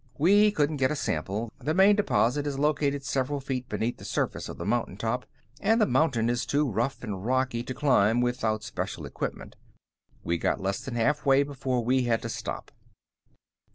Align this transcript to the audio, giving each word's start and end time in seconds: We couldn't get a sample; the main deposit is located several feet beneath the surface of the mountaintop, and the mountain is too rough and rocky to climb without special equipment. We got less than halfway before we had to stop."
We 0.17 0.49
couldn't 0.49 0.77
get 0.77 0.89
a 0.89 0.95
sample; 0.95 1.53
the 1.59 1.75
main 1.75 1.95
deposit 1.95 2.47
is 2.47 2.57
located 2.57 3.03
several 3.03 3.39
feet 3.39 3.69
beneath 3.69 3.97
the 3.97 4.03
surface 4.03 4.49
of 4.49 4.57
the 4.57 4.65
mountaintop, 4.65 5.27
and 5.59 5.79
the 5.79 5.85
mountain 5.85 6.27
is 6.27 6.43
too 6.47 6.67
rough 6.67 7.03
and 7.03 7.23
rocky 7.23 7.61
to 7.61 7.73
climb 7.75 8.19
without 8.19 8.63
special 8.63 9.05
equipment. 9.05 9.55
We 10.23 10.39
got 10.39 10.59
less 10.59 10.83
than 10.83 10.95
halfway 10.95 11.43
before 11.43 11.83
we 11.85 12.05
had 12.05 12.23
to 12.23 12.29
stop." 12.29 12.71